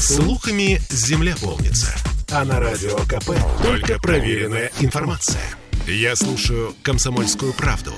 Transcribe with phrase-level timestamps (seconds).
[0.00, 1.94] Слухами земля полнится.
[2.30, 5.42] А на радио КП только проверенная информация.
[5.86, 7.92] Я слушаю «Комсомольскую правду»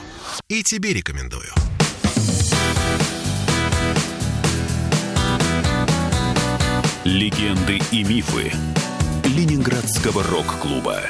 [0.49, 1.49] и тебе рекомендую.
[7.05, 8.53] Легенды и мифы
[9.25, 11.03] Ленинградского рок-клуба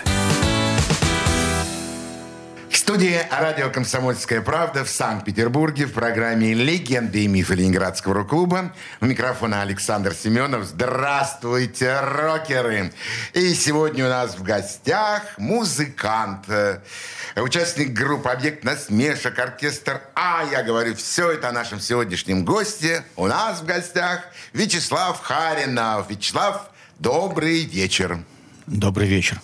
[2.93, 8.74] студии радио «Комсомольская правда» в Санкт-Петербурге в программе «Легенды и мифы Ленинградского рок-клуба».
[9.00, 10.66] У микрофона Александр Семенов.
[10.66, 12.92] Здравствуйте, рокеры!
[13.33, 16.80] И сегодня у нас в гостях музыкант, э,
[17.36, 20.45] участник группы «Объект насмешек», оркестр А.
[20.52, 23.05] Я говорю все это о нашем сегодняшнем госте.
[23.16, 24.20] У нас в гостях
[24.52, 26.11] Вячеслав Харинов.
[26.11, 28.19] Вячеслав, добрый вечер.
[28.66, 29.41] Добрый вечер.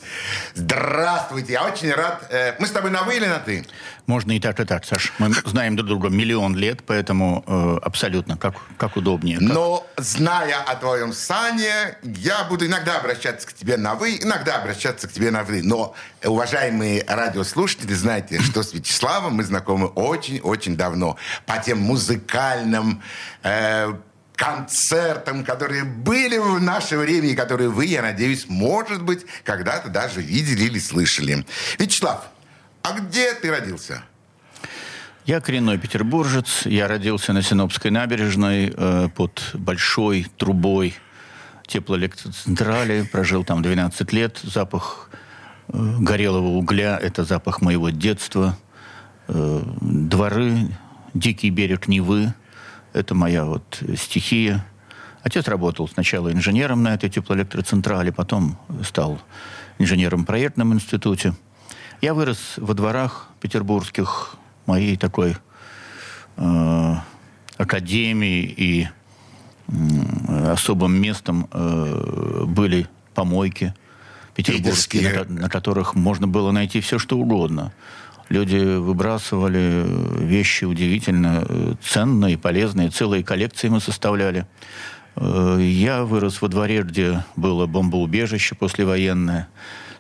[0.54, 2.26] Здравствуйте, я очень рад.
[2.30, 3.66] Э, мы с тобой на вы или на ты?
[4.06, 5.12] Можно и так, и так, Саш.
[5.18, 9.38] Мы знаем друг друга миллион лет, поэтому э, абсолютно, как, как удобнее.
[9.38, 9.48] Как...
[9.48, 15.08] Но, зная о твоем сане, я буду иногда обращаться к тебе на вы, иногда обращаться
[15.08, 15.62] к тебе на вы.
[15.62, 21.16] Но, уважаемые радиослушатели, знаете, что с Вячеславом мы знакомы очень-очень давно.
[21.44, 23.02] По тем музыкальным
[23.42, 23.92] э,
[24.38, 30.22] концертам, которые были в наше время и которые вы, я надеюсь, может быть, когда-то даже
[30.22, 31.44] видели или слышали.
[31.78, 32.24] Вячеслав,
[32.82, 34.04] а где ты родился?
[35.26, 36.64] Я коренной петербуржец.
[36.64, 40.94] Я родился на Синопской набережной э, под большой трубой
[41.66, 43.02] теплоэлектроцентрали.
[43.02, 44.38] Прожил там 12 лет.
[44.42, 45.10] Запах
[45.66, 48.56] э, горелого угля– это запах моего детства.
[49.26, 50.68] Э, дворы,
[51.12, 52.32] дикий берег Невы–
[52.92, 54.64] это моя вот стихия.
[55.22, 59.20] Отец работал сначала инженером на этой теплоэлектроцентрале, потом стал
[59.78, 61.34] инженером в проектном институте.
[62.00, 64.36] Я вырос во дворах петербургских,
[64.66, 65.36] моей такой
[66.36, 66.94] э,
[67.56, 68.88] академии и
[69.68, 73.74] э, особым местом э, были помойки
[74.34, 77.72] петербургские, на, на которых можно было найти все, что угодно.
[78.28, 79.84] Люди выбрасывали
[80.18, 82.90] вещи удивительно э, ценные, полезные.
[82.90, 84.46] Целые коллекции мы составляли.
[85.16, 89.48] Э, я вырос во дворе, где было бомбоубежище послевоенное.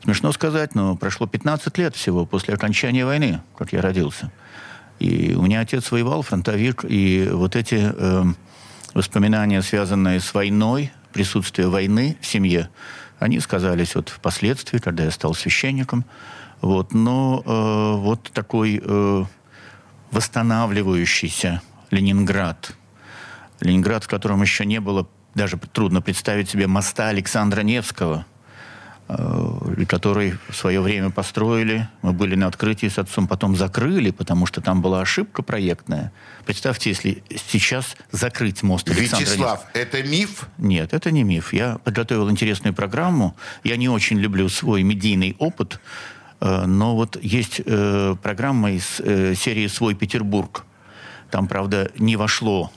[0.04, 4.30] Смешно сказать, но прошло 15 лет всего после окончания войны, как я родился.
[4.98, 8.24] И у меня отец воевал, фронтовик, и вот эти э,
[8.94, 12.68] воспоминания, связанные с войной, присутствие войны в семье,
[13.18, 16.04] они сказались вот впоследствии, когда я стал священником.
[16.60, 19.24] Вот, но э, вот такой э,
[20.10, 22.72] восстанавливающийся Ленинград,
[23.60, 28.26] Ленинград, в котором еще не было, даже трудно представить себе моста Александра Невского,
[29.08, 31.88] э, который в свое время построили.
[32.02, 36.12] Мы были на открытии с отцом, потом закрыли, потому что там была ошибка проектная.
[36.44, 39.80] Представьте, если сейчас закрыть мост Александра Вячеслав, Невского.
[39.80, 40.48] это миф?
[40.58, 41.52] Нет, это не миф.
[41.52, 43.36] Я подготовил интересную программу.
[43.62, 45.80] Я не очень люблю свой медийный опыт,
[46.40, 50.64] но вот есть э, программа из э, серии «Свой Петербург».
[51.30, 52.70] Там, правда, не вошло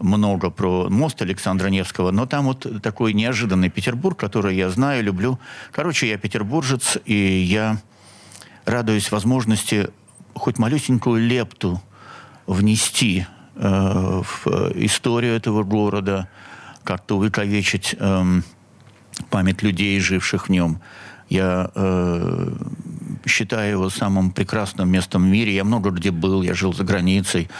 [0.00, 5.38] много про мост Александра Невского, но там вот такой неожиданный Петербург, который я знаю, люблю.
[5.72, 7.78] Короче, я петербуржец, и я
[8.64, 9.88] радуюсь возможности
[10.34, 11.80] хоть малюсенькую лепту
[12.46, 16.28] внести э, в историю этого города,
[16.82, 18.24] как-то увековечить э,
[19.30, 20.80] память людей, живших в нем.
[21.34, 22.52] Я э,
[23.26, 25.52] считаю его самым прекрасным местом в мире.
[25.52, 27.50] Я много где был, я жил за границей.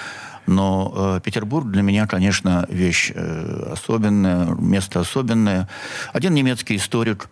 [0.46, 5.68] Но э, Петербург для меня, конечно, вещь э, особенная, место особенное.
[6.12, 7.28] Один немецкий историк,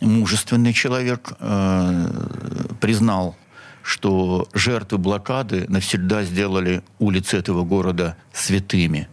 [0.00, 2.10] мужественный человек, э,
[2.80, 3.36] признал,
[3.82, 9.06] что жертвы блокады навсегда сделали улицы этого города святыми.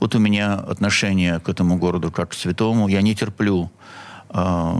[0.00, 2.88] Вот у меня отношение к этому городу как к святому.
[2.88, 3.70] Я не терплю
[4.30, 4.72] э,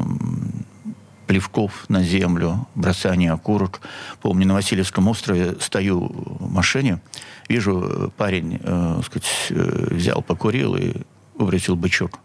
[1.32, 3.81] плевков на землю, бросание окурок.
[4.20, 7.00] Помню, на Васильевском острове стою в машине,
[7.48, 10.92] вижу, э, парень, э, сказать, э, взял, покурил и
[11.34, 12.19] выбросил бычок.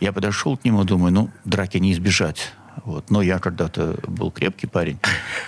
[0.00, 2.52] Я подошел к нему, думаю, ну, драки не избежать.
[2.86, 3.10] Вот.
[3.10, 4.98] Но я когда-то был крепкий парень.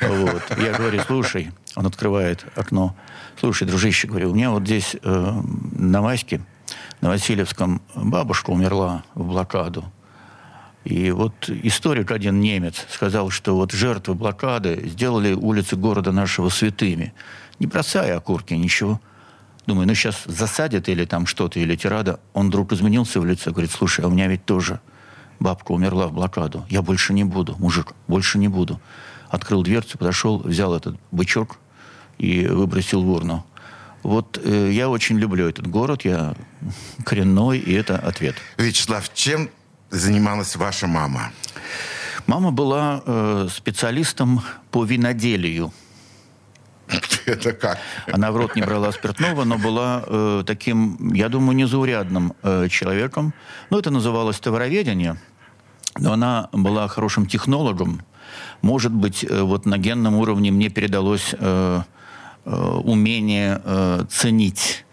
[0.03, 0.43] Вот.
[0.59, 2.95] Я говорю, слушай, он открывает окно.
[3.41, 5.43] Слушай, дружище, говорю, у меня вот здесь э,
[5.79, 6.43] на Ваське,
[7.01, 9.83] на Васильевском бабушка умерла в блокаду.
[10.87, 17.13] И вот историк один немец сказал, что вот жертвы блокады сделали улицы города нашего святыми.
[17.59, 19.01] Не бросая окурки, ничего.
[19.67, 22.21] Думаю, ну сейчас засадят или там что-то, или тирада.
[22.35, 24.79] Он вдруг изменился в лице, говорит, слушай, а у меня ведь тоже
[25.41, 26.65] бабка умерла в блокаду.
[26.69, 28.81] Я больше не буду, мужик, больше не буду.
[29.29, 31.59] Открыл дверцу, подошел, взял этот бычок
[32.19, 33.45] и выбросил в урну.
[34.05, 36.37] Вот э, я очень люблю этот город, я
[37.05, 38.37] коренной, и это ответ.
[38.57, 39.51] Вячеслав, чем
[39.91, 41.33] занималась ваша мама?
[42.27, 45.73] Мама была э, специалистом по виноделию.
[47.27, 47.79] Это как?
[48.13, 53.33] Она в рот не брала спиртного, но была э, таким, я думаю, незаурядным э, человеком.
[53.71, 55.17] Ну, это называлось товароведение,
[55.99, 58.03] но она была хорошим технологом.
[58.63, 61.83] Может быть, э, вот на генном уровне мне передалось э,
[62.45, 62.51] э,
[62.85, 64.86] умение э, ценить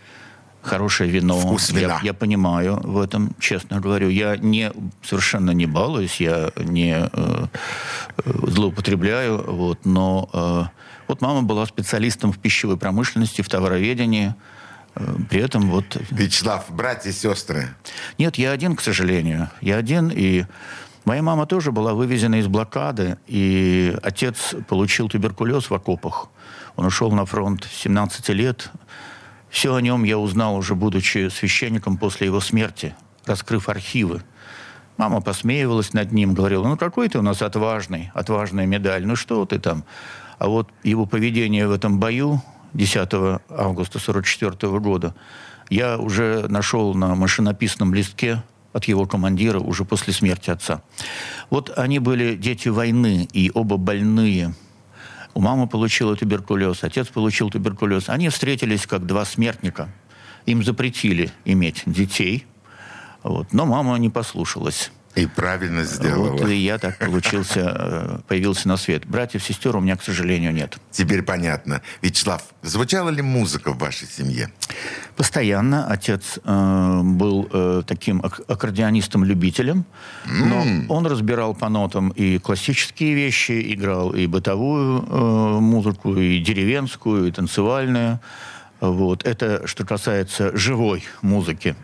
[0.64, 1.40] хорошее вино.
[1.40, 2.00] Вкус вина.
[2.02, 4.10] Я, я понимаю в этом, честно говорю.
[4.10, 4.72] Я не,
[5.04, 10.64] совершенно не балуюсь, я не э, э, злоупотребляю, вот, но э,
[11.08, 14.36] вот мама была специалистом в пищевой промышленности, в товароведении.
[14.96, 15.98] Э, При этом вот...
[16.10, 17.70] Вячеслав, братья и сестры.
[18.18, 19.50] Нет, я один, к сожалению.
[19.62, 20.46] Я один, и
[21.06, 26.30] моя мама тоже была вывезена из блокады, и отец получил туберкулез в окопах.
[26.76, 28.72] Он ушел на фронт в 17 лет.
[29.54, 34.24] Все о нем я узнал уже, будучи священником после его смерти, раскрыв архивы.
[34.98, 39.46] Мама посмеивалась над ним, говорила, ну какой ты у нас отважный, отважная медаль, ну что
[39.46, 39.84] ты там.
[40.40, 42.42] А вот его поведение в этом бою
[42.74, 45.14] 10 августа 1944 года
[45.70, 48.42] я уже нашел на машинописном листке
[48.74, 50.82] от его командира уже после смерти отца.
[51.52, 54.56] Вот они были дети войны, и оба больные.
[55.34, 58.10] У мамы получила туберкулез, отец получил туберкулез.
[58.10, 59.90] Они встретились как два смертника.
[60.46, 62.46] Им запретили иметь детей,
[63.24, 63.54] вот.
[63.54, 64.92] но мама не послушалась.
[65.16, 66.32] И правильно сделала.
[66.32, 69.06] Вот и я так получился, э, появился на свет.
[69.06, 70.78] Братьев, сестер у меня, к сожалению, нет.
[70.90, 71.82] Теперь понятно.
[72.02, 74.52] Вячеслав, звучала ли музыка в вашей семье?
[75.16, 79.86] Постоянно отец э, был э, таким ак- аккордеонистом-любителем,
[80.26, 87.28] но он разбирал по нотам и классические вещи, играл и бытовую э, музыку, и деревенскую,
[87.28, 88.20] и танцевальную.
[88.80, 89.24] Вот.
[89.26, 91.76] Это что касается живой музыки.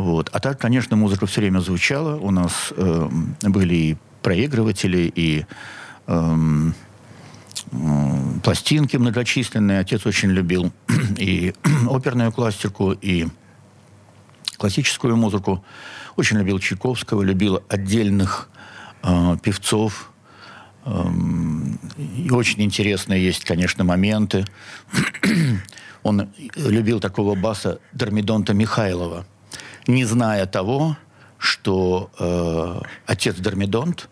[0.00, 0.30] Вот.
[0.32, 2.16] А так, конечно, музыка все время звучала.
[2.16, 3.08] У нас э,
[3.42, 5.44] были и проигрыватели, и
[6.06, 6.74] эм,
[7.70, 9.80] м, пластинки многочисленные.
[9.80, 10.72] Отец очень любил
[11.18, 11.52] и
[11.90, 13.28] оперную классику, и
[14.56, 15.62] классическую музыку.
[16.16, 18.48] Очень любил Чайковского, любил отдельных
[19.02, 20.10] э, певцов.
[20.86, 24.46] Эм, и очень интересные есть, конечно, моменты.
[26.02, 29.26] Он любил такого баса Дормидонта Михайлова,
[29.86, 30.96] не зная того,
[31.38, 34.08] что э, отец Дормидонт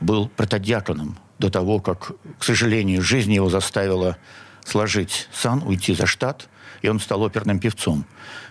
[0.00, 4.16] был протодиаконом до того, как, к сожалению, жизнь его заставила
[4.64, 6.48] сложить сан, уйти за штат,
[6.82, 8.04] и он стал оперным певцом.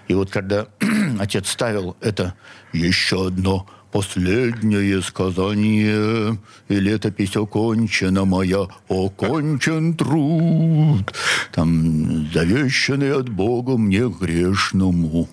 [0.08, 0.68] И вот когда
[1.20, 2.34] отец ставил это
[2.72, 6.38] «Еще одно последнее сказание,
[6.68, 11.14] и летопись окончена моя, окончен труд,
[11.52, 15.30] там завещанный от Бога мне грешному».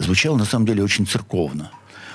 [0.00, 1.70] Звучало, на самом деле, очень церковно.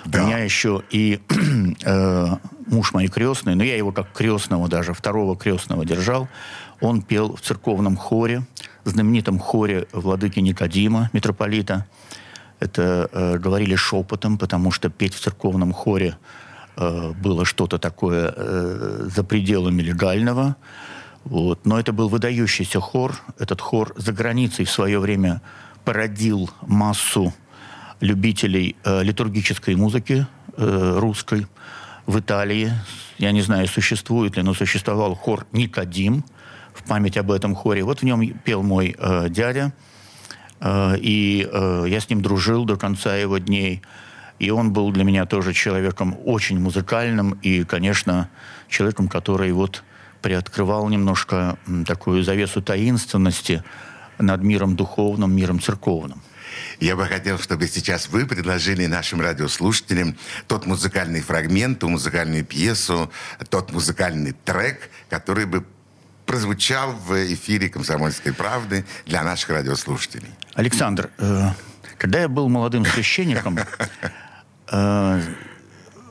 [0.06, 0.24] Да.
[0.24, 1.20] У меня еще и
[1.84, 2.28] э,
[2.66, 6.28] муж мой крестный, но я его как крестного даже, второго крестного держал.
[6.82, 8.44] Он пел в церковном хоре,
[8.86, 11.86] знаменитом хоре владыки Никодима, митрополита.
[12.60, 16.18] Это э, говорили шепотом, потому что петь в церковном хоре
[16.78, 20.56] э, было что-то такое э, за пределами легального.
[21.24, 21.66] Вот.
[21.66, 23.16] Но это был выдающийся хор.
[23.38, 25.42] Этот хор за границей в свое время
[25.84, 27.32] породил массу
[28.00, 30.28] любителей э, литургической музыки
[30.58, 31.48] э, русской
[32.06, 32.72] в Италии.
[33.18, 36.24] Я не знаю, существует ли, но существовал хор «Никодим»
[36.74, 37.84] в память об этом хоре.
[37.84, 39.74] Вот в нем пел мой э, дядя,
[40.60, 43.82] э, и э, я с ним дружил до конца его дней.
[44.38, 48.30] И он был для меня тоже человеком очень музыкальным и, конечно,
[48.68, 49.84] человеком, который вот
[50.22, 53.64] приоткрывал немножко такую завесу таинственности
[54.18, 56.22] над миром духовным, миром церковным.
[56.80, 60.16] Я бы хотел, чтобы сейчас вы предложили нашим радиослушателям
[60.48, 63.12] тот музыкальный фрагмент, ту музыкальную пьесу,
[63.50, 65.66] тот музыкальный трек, который бы
[66.26, 70.30] прозвучал в эфире «Комсомольской правды» для наших радиослушателей.
[70.56, 71.50] Александр, э,
[71.98, 73.60] когда я был молодым священником,
[74.72, 75.22] э,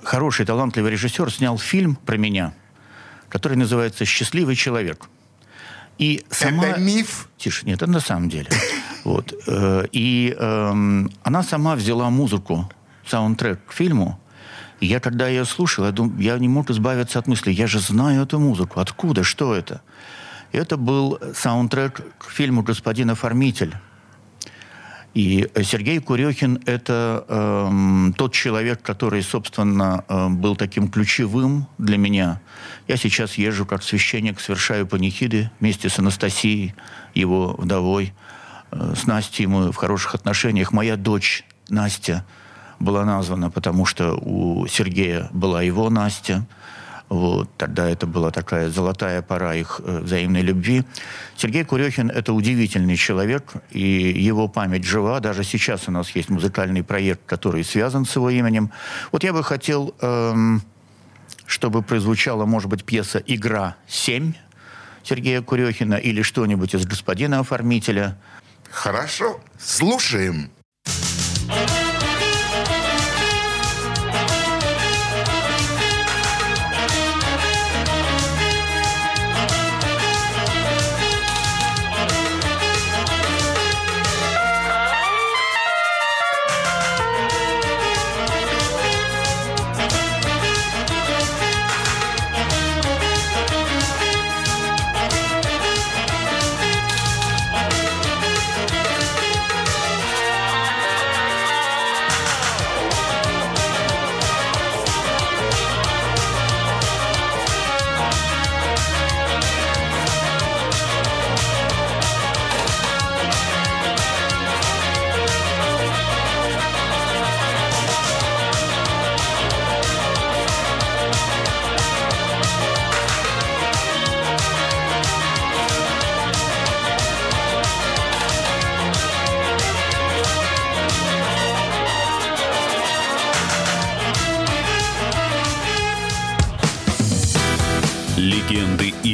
[0.04, 2.54] хороший, талантливый режиссер снял фильм про меня,
[3.28, 5.08] который называется «Счастливый человек».
[5.98, 6.66] И сама...
[6.66, 7.28] Это миф?
[7.38, 8.50] Тише, нет, это на самом деле.
[9.04, 9.34] Вот.
[9.46, 12.70] э, И эм, она сама взяла музыку,
[13.06, 14.18] саундтрек к фильму.
[14.80, 17.78] И я, когда ее слушал, я, дум- я не мог избавиться от мысли, я же
[17.80, 18.80] знаю эту музыку.
[18.80, 19.22] Откуда?
[19.22, 19.82] Что это?
[20.52, 23.74] Это был саундтрек к фильму «Господин оформитель».
[25.14, 32.40] И Сергей Курехин– это эм, тот человек, который, собственно, э, был таким ключевым для меня.
[32.88, 36.74] Я сейчас езжу как священник, совершаю панихиды вместе с Анастасией,
[37.14, 38.12] его вдовой.
[38.74, 40.72] Э, с Настей мы в хороших отношениях.
[40.72, 42.24] Моя дочь Настя
[42.80, 46.46] была названа, потому что у Сергея была его Настя.
[47.08, 50.84] Вот, тогда это была такая золотая пора их э, взаимной любви.
[51.36, 55.20] Сергей Курехин– это удивительный человек, и его память жива.
[55.20, 58.70] Даже сейчас у нас есть музыкальный проект, который связан с его именем.
[59.12, 60.62] Вот я бы хотел, эм,
[61.46, 64.34] чтобы прозвучала, может быть, пьеса «Игра 7»
[65.04, 68.16] Сергея Курехина или что-нибудь из «Господина оформителя».
[68.74, 70.50] Хорошо, слушаем.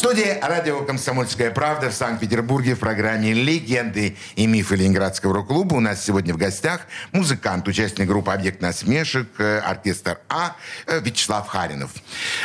[0.00, 6.02] студии радио «Комсомольская правда» в Санкт-Петербурге в программе «Легенды и мифы Ленинградского рок-клуба» у нас
[6.02, 11.90] сегодня в гостях музыкант, участник группы «Объект насмешек», э, оркестр «А» э, Вячеслав Харинов.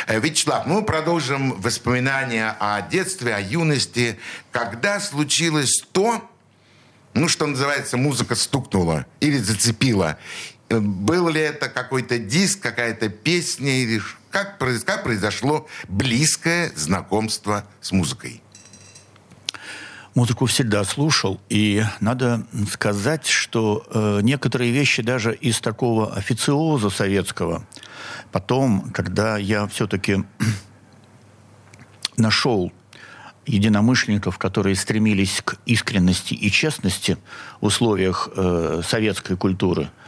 [0.06, 4.18] Э, Вячеслав, мы продолжим воспоминания о детстве, о юности.
[4.52, 6.28] Когда случилось то,
[7.14, 10.18] ну, что называется, музыка стукнула или зацепила,
[10.68, 14.02] был ли это какой-то диск, какая-то песня, или
[14.36, 18.42] как, как произошло близкое знакомство с музыкой?
[20.14, 27.66] Музыку всегда слушал, и надо сказать, что э, некоторые вещи даже из такого официоза советского,
[28.30, 30.24] потом, когда я все-таки
[32.18, 32.70] нашел
[33.46, 37.16] единомышленников, которые стремились к искренности и честности
[37.62, 39.90] в условиях э, советской культуры–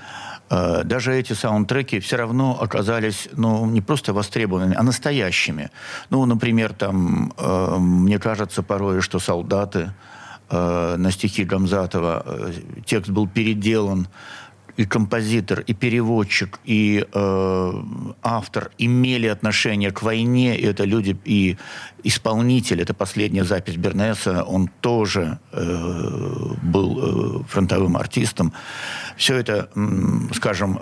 [0.48, 5.70] даже эти саундтреки все равно оказались, ну, не просто востребованными, а настоящими.
[6.10, 9.92] Ну, например, там, э, мне кажется порой, что «Солдаты»
[10.50, 12.52] э, на стихи Гамзатова, э,
[12.86, 14.08] текст был переделан
[14.78, 17.82] и композитор, и переводчик, и э,
[18.22, 20.56] автор имели отношение к войне.
[20.56, 21.56] И это люди, и
[22.04, 28.52] исполнитель, это последняя запись Бернеса, он тоже э, был э, фронтовым артистом.
[29.16, 29.68] Все это,
[30.32, 30.78] скажем,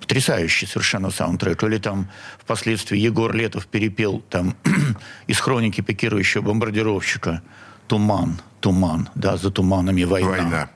[0.00, 1.62] потрясающий совершенно саундтрек.
[1.64, 2.08] Или там
[2.38, 4.56] впоследствии Егор Летов перепел там
[5.26, 7.42] из хроники пикирующего бомбардировщика
[7.88, 10.30] «Туман», «Туман», да, за туманами война.
[10.30, 10.70] война.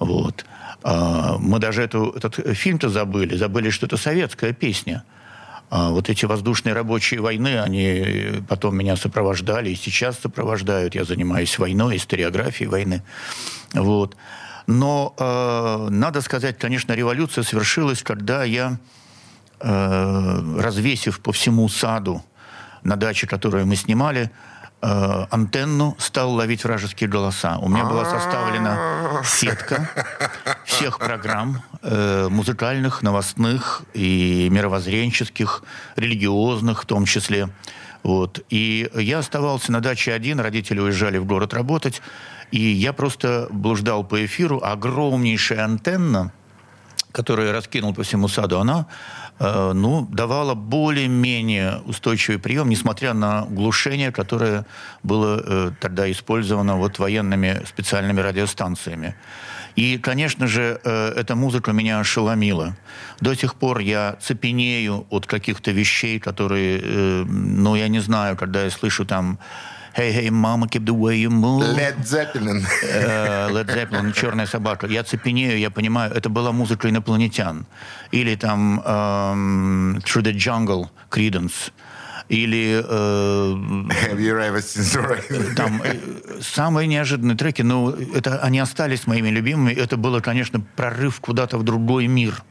[0.00, 0.44] Вот.
[0.82, 5.04] А, мы даже эту, этот фильм-то забыли, забыли, что это советская песня.
[5.70, 10.94] А вот эти воздушные рабочие войны, они потом меня сопровождали и сейчас сопровождают.
[10.94, 13.02] Я занимаюсь войной, историографией войны.
[13.72, 14.16] Вот.
[14.66, 18.78] Но э, надо сказать, конечно, революция свершилась, когда я,
[19.60, 22.22] э, развесив по всему саду
[22.82, 24.30] на даче, которую мы снимали,
[24.82, 27.56] э, антенну, стал ловить вражеские голоса.
[27.58, 29.88] У меня была составлена сетка
[30.82, 35.62] всех программ э, музыкальных, новостных и мировоззренческих,
[35.94, 37.50] религиозных в том числе.
[38.02, 38.44] Вот.
[38.50, 42.02] И я оставался на даче один, родители уезжали в город работать,
[42.50, 44.60] и я просто блуждал по эфиру.
[44.60, 46.32] Огромнейшая антенна,
[47.12, 48.88] которую я раскинул по всему саду, она
[49.44, 54.66] Э, ну, давала более-менее устойчивый прием, несмотря на глушение, которое
[55.02, 59.16] было э, тогда использовано вот военными специальными радиостанциями.
[59.76, 62.76] И, конечно же, э, эта музыка меня ошеломила.
[63.20, 68.70] До сих пор я цепенею от каких-то вещей, которые, ну, я не знаю, когда я
[68.70, 69.38] слышу там
[69.94, 71.76] Hey, hey, mama, keep the way you move.
[71.76, 72.64] Led Zeppelin.
[72.82, 74.86] Э, Led Zeppelin, «Черная собака».
[74.86, 77.66] Я цепенею, я понимаю, это была музыка инопланетян.
[78.10, 81.72] Или там эм, «Through the Jungle» Creedence.
[82.32, 83.54] Или э,
[84.08, 85.54] Have you ever seen the rain?
[85.54, 89.74] там э, самые неожиданные треки, но это они остались моими любимыми.
[89.74, 92.42] Это было, конечно, прорыв куда-то в другой мир.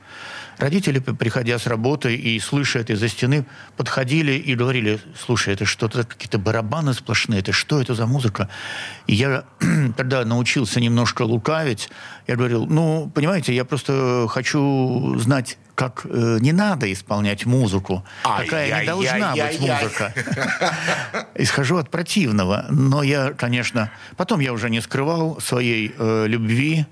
[0.61, 3.45] Родители, приходя с работы и слыша это из-за стены,
[3.77, 8.47] подходили и говорили, слушай, это что-то, какие-то барабаны сплошные, это что это за музыка?
[9.07, 9.43] И я
[9.97, 11.89] тогда научился немножко лукавить.
[12.27, 18.81] Я говорил, ну, понимаете, я просто хочу знать, как э, не надо исполнять музыку, какая
[18.81, 19.81] не должна быть Ай-яй-яй-яй-яй.
[19.81, 20.13] музыка.
[21.33, 22.67] Исхожу от противного.
[22.69, 23.89] Но я, конечно...
[24.15, 26.85] Потом я уже не скрывал своей э, любви.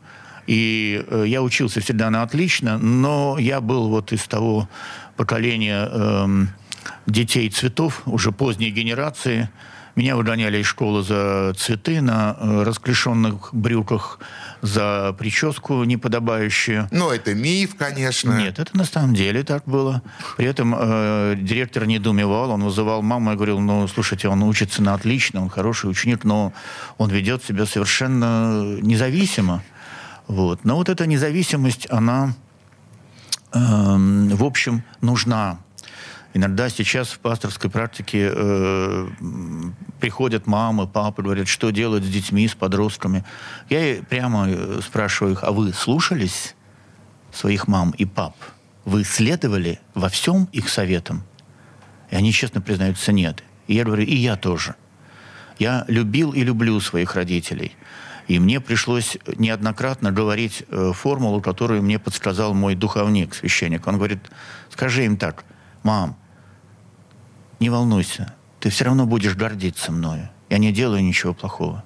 [0.50, 2.79] И э, я учился всегда на отлично.
[2.79, 4.68] Но я был вот из того
[5.15, 6.50] поколения эм,
[7.06, 9.50] детей цветов, уже поздней генерации.
[9.96, 14.18] Меня выгоняли из школы за цветы на э, расклешенных брюках,
[14.63, 16.88] за прическу неподобающую.
[16.89, 18.32] Ну, это миф, конечно.
[18.32, 20.01] Нет, это на самом деле так было.
[20.38, 24.96] При этом э, директор недоумевал, он вызывал маму и говорил, ну, слушайте, он учится на
[24.96, 26.53] отлично, он хороший ученик, но
[26.98, 29.62] он ведет себя совершенно независимо.
[30.29, 30.63] Вот.
[30.63, 32.36] Но вот эта независимость, она,
[33.51, 35.59] эм, в общем, нужна.
[36.36, 39.07] Иногда сейчас в пасторской практике э,
[40.00, 43.25] приходят мамы, папы, говорят, что делать с детьми, с подростками.
[43.69, 46.55] Я прямо э, спрашиваю их, а вы слушались
[47.33, 48.36] своих мам и пап?
[48.86, 51.24] Вы следовали во всем их советам?
[52.12, 53.43] И они честно признаются, нет.
[53.65, 54.75] И я говорю, и я тоже.
[55.57, 57.75] Я любил и люблю своих родителей.
[58.29, 63.88] И мне пришлось неоднократно говорить э, формулу, которую мне подсказал мой духовник, священник.
[63.88, 64.19] Он говорит,
[64.69, 65.43] скажи им так,
[65.81, 66.15] мам,
[67.59, 70.29] не волнуйся, ты все равно будешь гордиться мною.
[70.48, 71.83] Я не делаю ничего плохого.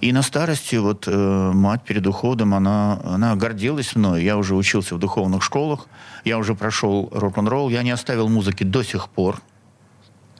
[0.00, 4.24] И на старости вот э, мать перед уходом, она, она гордилась мной.
[4.24, 5.86] Я уже учился в духовных школах,
[6.24, 9.40] я уже прошел рок-н-ролл, я не оставил музыки до сих пор.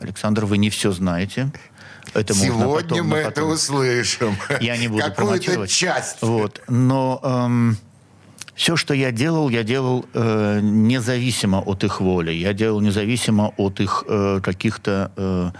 [0.00, 1.52] Александр, вы не все знаете.
[2.14, 3.50] Это Сегодня потом- мы на это потом.
[3.50, 4.36] услышим.
[4.60, 6.22] Я не буду Какую-то часть.
[6.22, 6.62] Вот.
[6.68, 7.20] Но
[8.54, 12.32] все, что я делал, я делал э, независимо от их воли.
[12.32, 15.50] Я делал независимо от их э, каких-то, э,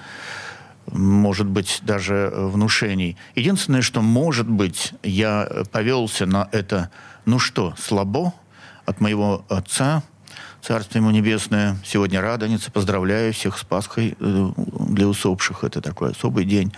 [0.93, 3.19] может быть, даже э, внушений.
[3.35, 6.91] Единственное, что, может быть, я повелся на это,
[7.27, 8.33] ну что, слабо
[8.87, 10.03] от моего отца,
[10.67, 14.51] Царство ему небесное, сегодня Радоница, поздравляю всех с Пасхой э,
[14.89, 16.73] для усопших, это такой особый день.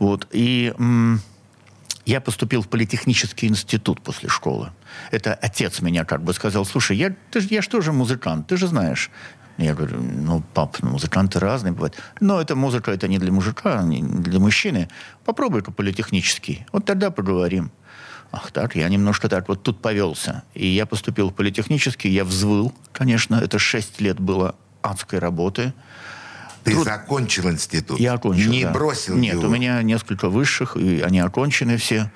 [0.00, 0.26] Вот.
[0.32, 0.74] И
[2.04, 4.72] я поступил в политехнический институт после школы.
[5.12, 8.66] Это отец меня как бы сказал, слушай, я, ты, я же тоже музыкант, ты же
[8.66, 9.08] знаешь.
[9.56, 11.94] Я говорю, ну, пап, ну, музыканты разные бывают.
[12.18, 14.88] Но эта музыка, это не для мужика, не для мужчины.
[15.24, 16.66] Попробуй-ка политехнический.
[16.72, 17.70] Вот тогда поговорим.
[18.30, 20.42] Ах так, я немножко так вот тут повелся.
[20.54, 23.36] И я поступил в политехнический, я взвыл, конечно.
[23.36, 25.72] Это шесть лет было адской работы.
[26.64, 27.98] Ты Труд- закончил институт.
[27.98, 28.72] Я окончил, Не да.
[28.72, 29.46] бросил Нет, его.
[29.46, 32.10] у меня несколько высших, и они окончены все.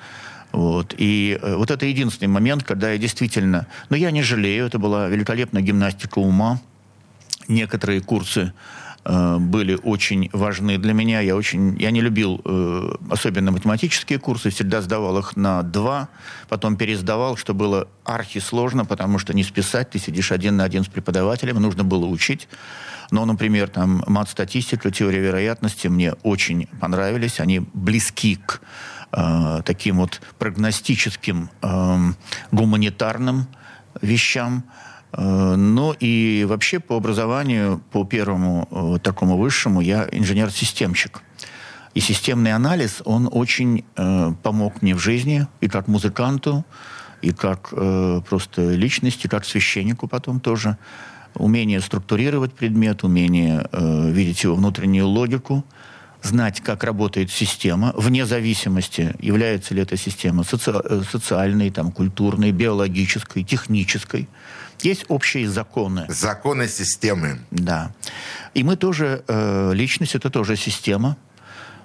[0.53, 0.95] Вот.
[0.99, 3.67] И э, вот это единственный момент, когда я действительно...
[3.89, 6.61] Но я не жалею, это была великолепная гимнастика ума.
[7.49, 8.53] Некоторые курсы
[9.05, 11.21] э, были очень важны для меня.
[11.21, 16.09] Я, очень, я не любил э, особенно математические курсы, всегда сдавал их на два,
[16.49, 20.89] потом пересдавал, что было архисложно, потому что не списать, ты сидишь один на один с
[20.89, 22.49] преподавателем, нужно было учить.
[23.13, 27.41] Но, например, там мат-статистика, теория вероятности мне очень понравились.
[27.41, 28.63] Они близки к
[29.13, 32.17] э, таким вот прогностическим, эм,
[32.51, 33.47] гуманитарным
[34.01, 34.65] вещам.
[35.13, 41.23] Э, Ну и вообще по образованию, по первому э, такому высшему, я инженер-системщик.
[41.95, 46.65] И системный анализ, он очень э, помог мне в жизни, и как музыканту,
[47.21, 47.73] и как
[48.29, 50.77] просто личности, как священнику потом тоже.
[51.35, 55.65] Умение структурировать предмет, умение видеть его внутреннюю логику,
[56.23, 63.45] знать, как работает система, вне зависимости, является ли эта система соци- социальной, там, культурной, биологической,
[63.45, 64.29] технической.
[64.83, 66.07] Есть общие законы.
[66.09, 67.39] Законы системы.
[67.51, 67.93] Да.
[68.55, 71.17] И мы тоже, э, личность это тоже система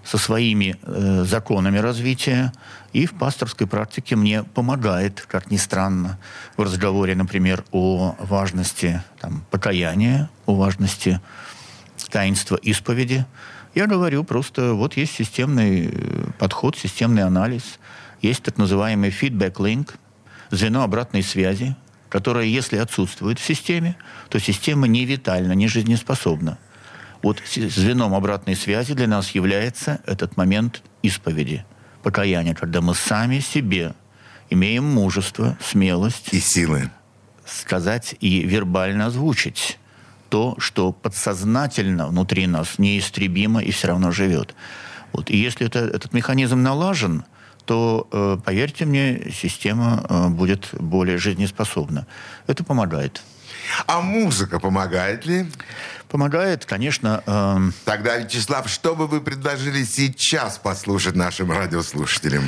[0.04, 2.54] со своими э, законами развития.
[2.94, 6.18] И в пасторской практике мне помогает, как ни странно,
[6.56, 11.20] в разговоре, например, о важности там, покаяния, о важности
[12.10, 13.26] таинства исповеди.
[13.76, 17.80] Я говорю просто, вот есть системный э, подход, системный анализ,
[18.22, 19.94] есть так называемый feedback link,
[20.50, 21.76] звено обратной связи,
[22.10, 23.96] которое, если отсутствует в системе,
[24.30, 26.58] то система не витальна, не жизнеспособна.
[27.24, 31.66] Вот звеном обратной связи для нас является этот момент исповеди,
[32.04, 33.94] покаяния, когда мы сами себе
[34.50, 36.92] имеем мужество, смелость и силы
[37.48, 39.80] сказать и вербально озвучить
[40.30, 44.56] то, что подсознательно внутри нас неистребимо и все равно живет.
[45.14, 45.30] Вот.
[45.30, 47.24] И если это, этот механизм налажен,
[47.68, 52.08] то, э, поверьте мне, система э, будет более жизнеспособна.
[52.48, 53.22] Это помогает.
[53.86, 55.46] А музыка помогает ли?
[56.08, 57.22] Помогает, конечно.
[57.28, 57.58] Э...
[57.84, 62.44] Тогда, Вячеслав, что бы вы предложили сейчас послушать нашим радиослушателям?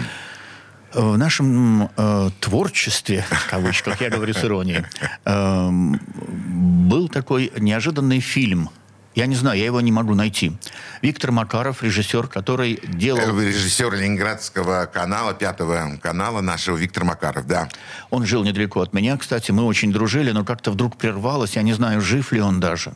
[0.93, 4.85] В нашем э, творчестве, в кавычках, я говорю с иронией,
[5.25, 8.69] э, был такой неожиданный фильм.
[9.15, 10.53] Я не знаю, я его не могу найти.
[11.01, 13.39] Виктор Макаров, режиссер, который делал...
[13.39, 17.67] Э, режиссер Ленинградского канала, пятого канала нашего, Виктор Макаров, да.
[18.11, 21.73] Он жил недалеко от меня, кстати, мы очень дружили, но как-то вдруг прервалось, я не
[21.73, 22.93] знаю, жив ли он даже.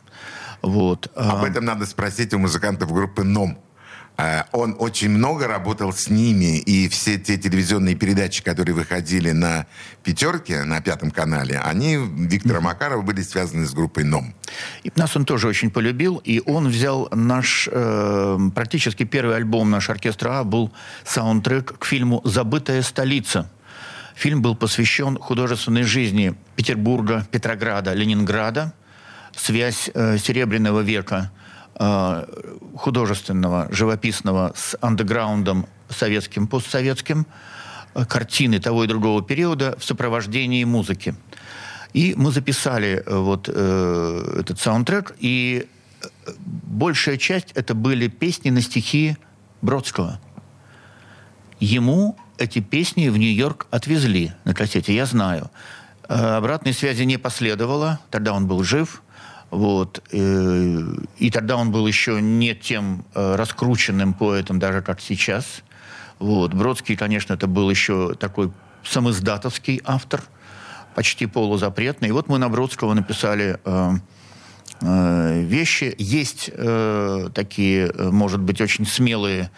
[0.62, 1.10] Вот.
[1.14, 3.58] Об этом надо спросить у музыкантов группы «Ном».
[4.16, 9.66] Э, он очень много работал с ними, и все те телевизионные передачи, которые выходили на
[10.04, 14.34] «Пятерке», на Пятом канале, они, Виктора Макарова, были связаны с группой «Ном».
[14.84, 19.90] И нас он тоже очень полюбил, и он взял наш, э, практически первый альбом наш
[19.90, 20.72] оркестра А был
[21.04, 23.50] саундтрек к фильму «Забытая столица».
[24.14, 28.72] Фильм был посвящен художественной жизни Петербурга, Петрограда, Ленинграда,
[29.36, 31.32] связь э, Серебряного века–
[31.76, 37.26] художественного, живописного с андеграундом советским, постсоветским,
[37.94, 41.14] э, картины того и другого периода в сопровождении музыки.
[41.92, 45.66] И мы записали э, вот э, этот саундтрек, и
[46.36, 49.16] большая часть это были песни на стихи
[49.62, 50.20] Бродского.
[51.60, 55.50] Ему эти песни в Нью-Йорк отвезли на кассете, я знаю.
[56.06, 59.02] Обратной связи не последовало, тогда он был жив–
[59.54, 60.02] вот.
[60.10, 60.80] Э,
[61.18, 65.62] и тогда он был еще не тем э, раскрученным поэтом, даже как сейчас.
[66.18, 66.52] Вот.
[66.52, 68.50] Бродский, конечно, это был еще такой
[68.82, 70.22] самоиздатовский автор,
[70.96, 72.08] почти полузапретный.
[72.08, 73.92] И вот мы на Бродского написали э,
[74.80, 75.94] вещи.
[75.98, 76.50] Есть
[77.34, 79.50] такие, может быть, очень смелые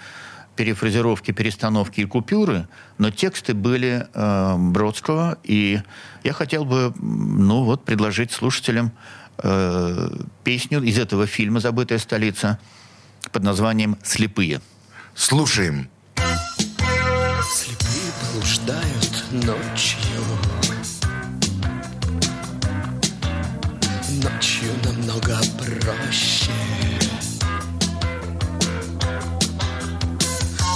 [0.56, 2.66] перефразировки, перестановки и купюры,
[2.98, 5.80] но тексты были э, Бродского, и
[6.24, 8.92] я хотел бы, ну вот, предложить слушателям
[9.38, 10.08] э,
[10.44, 12.58] песню из этого фильма «Забытая столица»
[13.32, 14.60] под названием «Слепые».
[15.14, 15.88] Слушаем.
[17.48, 19.98] Слепые блуждают ночью
[24.22, 26.52] Ночью намного проще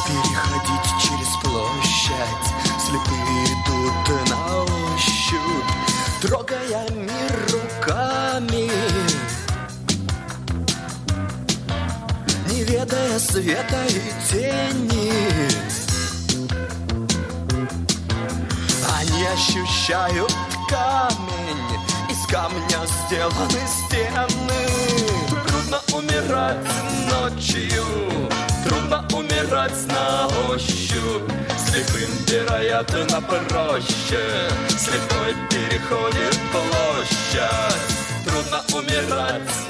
[0.07, 2.46] Переходить через площадь
[2.81, 5.70] Слепые идут на ощупь
[6.23, 7.50] Трогая мир
[13.20, 15.12] света и тени.
[18.98, 20.35] Они ощущают
[20.68, 24.62] камень Из камня сделаны стены.
[25.46, 26.66] Трудно умирать
[27.11, 27.85] ночью
[28.64, 31.30] Трудно умирать на ощупь.
[31.59, 37.80] Слепым, вероятно, проще Слепой переходит площадь.
[38.24, 39.69] Трудно умирать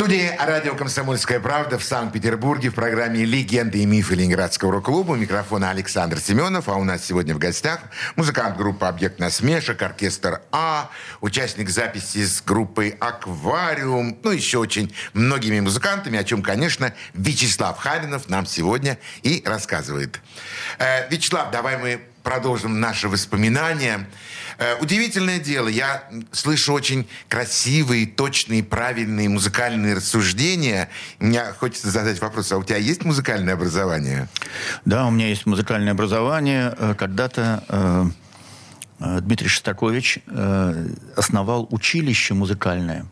[0.00, 5.12] Студии радио «Комсомольская правда» в Санкт-Петербурге в программе «Легенды и мифы Ленинградского рок-клуба».
[5.12, 7.80] У микрофона Александр Семенов, а у нас сегодня в гостях
[8.16, 10.88] музыкант группы «Объект насмешек», оркестр «А»,
[11.20, 18.30] участник записи с группой «Аквариум», ну, еще очень многими музыкантами, о чем, конечно, Вячеслав Харинов
[18.30, 20.18] нам сегодня и рассказывает.
[20.78, 24.08] Э, Вячеслав, давай мы продолжим наши воспоминания.
[24.60, 30.90] Э, удивительное дело, я слышу очень красивые, точные, правильные музыкальные рассуждения.
[31.18, 34.28] Мне хочется задать вопрос, а у тебя есть музыкальное образование?
[34.84, 36.74] Да, у меня есть музыкальное образование.
[36.78, 37.64] Э, когда-то
[39.00, 40.18] э, Дмитрий Шостакович
[41.16, 43.06] основал училище музыкальное.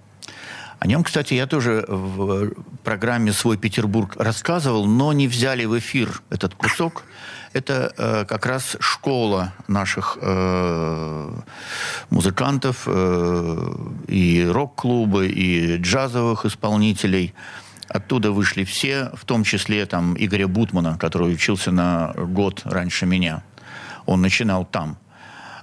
[0.78, 2.52] О нем, кстати, я тоже в
[2.84, 7.04] программе «Свой Петербург» рассказывал, но не взяли в эфир этот кусок
[7.52, 11.30] это э, как раз школа наших э,
[12.10, 13.74] музыкантов э,
[14.08, 17.34] и рок-клуба, и джазовых исполнителей.
[17.88, 23.42] Оттуда вышли все, в том числе там Игоря Бутмана, который учился на год раньше меня.
[24.06, 24.98] Он начинал там.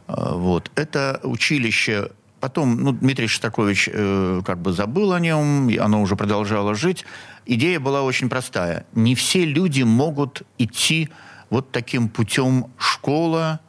[0.07, 0.71] Э, вот.
[0.75, 2.09] Это училище
[2.45, 7.03] Потом, ну, Дмитрий Шостакович э, как бы забыл о нем, оно уже продолжало жить.
[7.47, 8.85] Идея была очень простая.
[8.93, 11.09] Не все люди могут идти
[11.49, 13.61] вот таким путем школа,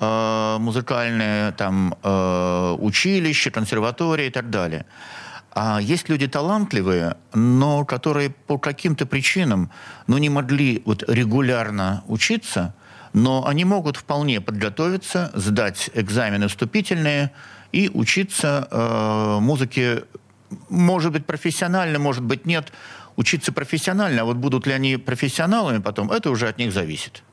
[0.00, 4.84] э, музыкальное там э, училище, консерватория и так далее.
[5.52, 9.70] А есть люди талантливые, но которые по каким-то причинам
[10.08, 12.74] ну, не могли вот регулярно учиться,
[13.12, 17.30] но они могут вполне подготовиться, сдать экзамены вступительные
[17.74, 20.04] и учиться э, музыке,
[20.68, 22.72] может быть, профессионально, может быть, нет.
[23.16, 27.24] Учиться профессионально, а вот будут ли они профессионалами потом, это уже от них зависит.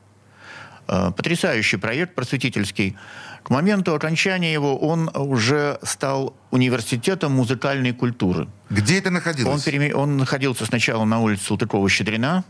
[0.88, 2.96] Э, потрясающий проект просветительский.
[3.44, 8.48] К моменту окончания его он уже стал университетом музыкальной культуры.
[8.68, 9.54] Где это находилось?
[9.54, 9.94] Он, переме...
[9.94, 12.42] он находился сначала на улице Салтыкова-Щедрина,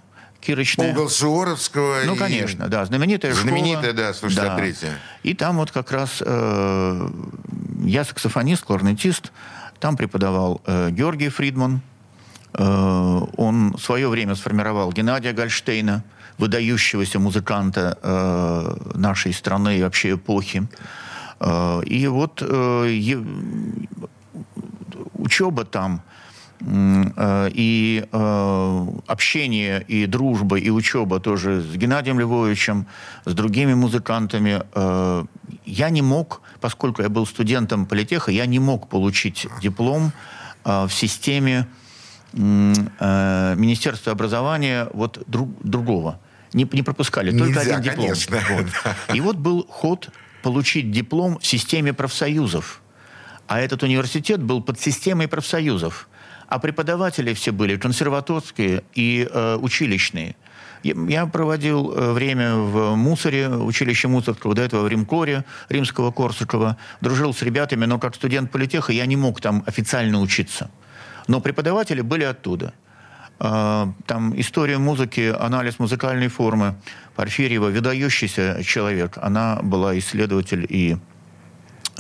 [0.43, 0.93] Кирочная.
[0.93, 2.01] Угол Суворовского.
[2.05, 2.19] Ну, и...
[2.19, 2.85] конечно, да.
[2.85, 4.09] Знаменитая, Знаменитая школа.
[4.09, 4.89] да, 163 да.
[5.23, 7.09] И там вот как раз э,
[7.85, 9.33] я саксофонист, кларнетист.
[9.79, 11.81] Там преподавал э, Георгий Фридман.
[12.55, 16.03] Э, он в свое время сформировал Геннадия Гольштейна,
[16.39, 20.67] выдающегося музыканта э, нашей страны и вообще эпохи.
[21.39, 23.01] Э, и вот э,
[25.15, 26.03] учеба там
[26.65, 32.87] и э, общение, и дружба, и учеба тоже с Геннадием Львовичем,
[33.25, 34.63] с другими музыкантами.
[34.75, 35.25] Э,
[35.65, 40.13] я не мог, поскольку я был студентом политеха, я не мог получить диплом
[40.65, 41.67] в системе
[42.33, 46.21] Министерства образования вот друг, другого.
[46.53, 48.09] Не, не пропускали, только Нельзя, один диплом.
[48.09, 48.39] Конечно.
[48.51, 49.17] Вот.
[49.17, 50.11] И вот был ход
[50.43, 52.81] получить диплом в системе профсоюзов.
[53.49, 56.09] А этот университет был под системой профсоюзов
[56.53, 60.37] а преподаватели все были консерваторские и э, училищные.
[60.83, 66.77] Я проводил э, время в Мусоре, училище Мусорского, до этого в Римкоре, римского Корсакова.
[67.01, 70.71] Дружил с ребятами, но как студент политеха я не мог там официально учиться.
[71.27, 72.75] Но преподаватели были оттуда.
[73.41, 76.75] Э, там история музыки, анализ музыкальной формы.
[77.17, 79.17] Порфирьева, выдающийся человек.
[79.23, 80.99] Она была исследователь и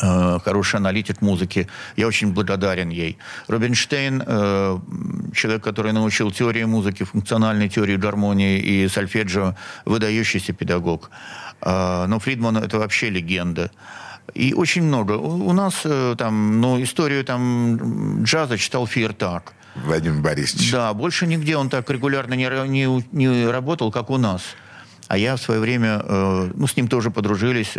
[0.02, 1.68] Э, хороший аналитик музыки.
[1.96, 3.18] Я очень благодарен ей.
[3.46, 4.78] Рубинштейн, э,
[5.32, 11.10] человек, который научил теории музыки, функциональной теории гармонии и сольфеджио, выдающийся педагог.
[11.60, 13.70] Э, но Фридман– это вообще легенда.
[14.34, 15.12] И очень много.
[15.12, 15.86] У нас
[16.16, 19.52] там, ну, историю там джаза читал Фиертак.
[19.76, 20.72] Владимир Борисович.
[20.72, 24.42] Да, больше нигде он так регулярно не, не, не работал, как у нас.
[25.08, 26.02] А я в свое время,
[26.54, 27.76] ну, с ним тоже подружились.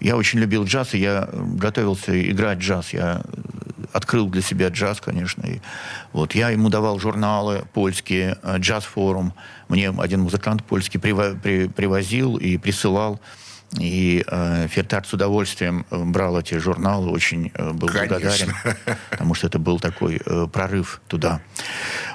[0.00, 2.92] Я очень любил джаз, и я готовился играть джаз.
[2.92, 3.22] Я
[3.92, 5.46] открыл для себя джаз, конечно.
[5.46, 5.60] И
[6.12, 9.34] вот я ему давал журналы польские, э, джаз-форум.
[9.68, 13.20] Мне один музыкант польский привозил и присылал.
[13.78, 18.18] И э, Фертар с удовольствием э, брал эти журналы, очень э, был Конечно.
[18.18, 18.54] благодарен,
[19.10, 21.40] потому что это был такой э, прорыв туда.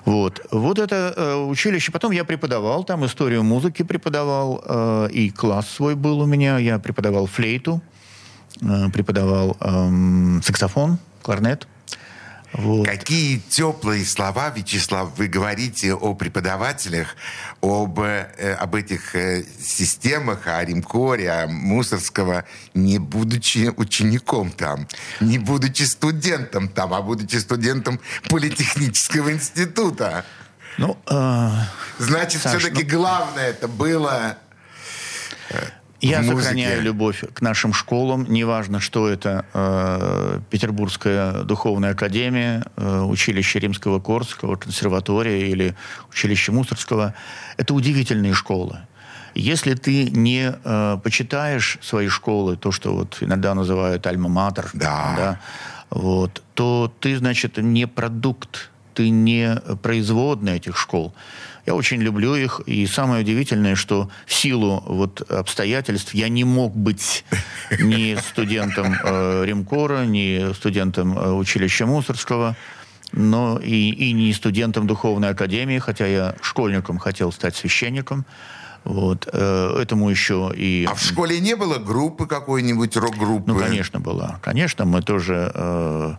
[0.05, 1.91] Вот, вот это э, училище.
[1.91, 6.59] Потом я преподавал там историю музыки преподавал, э, и класс свой был у меня.
[6.59, 7.81] Я преподавал флейту,
[8.61, 11.67] э, преподавал э, саксофон, кларнет.
[12.53, 12.87] Вот.
[12.87, 17.15] Какие теплые слова, Вячеслав, вы говорите о преподавателях,
[17.61, 24.87] об, э, об этих э, системах, о Римкоре, о Мусорского, не будучи учеником там,
[25.19, 30.25] не будучи студентом там, а будучи студентом Политехнического института.
[30.77, 31.49] Ну, э,
[31.99, 32.89] Значит, Саш, все-таки ну...
[32.89, 34.37] главное это было
[36.01, 36.41] я музыке.
[36.41, 38.25] сохраняю любовь к нашим школам.
[38.29, 45.75] Неважно, что это э, Петербургская духовная академия, э, училище Римского Корского, консерватория или
[46.09, 47.13] училище Мусорского.
[47.57, 48.79] Это удивительные школы.
[49.33, 55.13] Если ты не э, почитаешь свои школы, то, что вот иногда называют альма-матер, да.
[55.17, 55.39] Да,
[55.89, 61.13] вот, то ты, значит, не продукт, ты не производный этих школ.
[61.67, 66.73] Я очень люблю их, и самое удивительное, что в силу вот обстоятельств я не мог
[66.73, 67.25] быть
[67.77, 72.55] ни студентом э, Римкора, ни студентом э, училища Мусорского,
[73.11, 78.25] но и, и не студентом духовной академии, хотя я школьником хотел стать священником.
[78.85, 79.27] Вот.
[79.33, 80.87] Э, этому еще и...
[80.89, 83.51] А в школе не было группы какой-нибудь, рок-группы?
[83.51, 84.39] Ну, конечно, была.
[84.41, 86.13] Конечно, мы тоже э,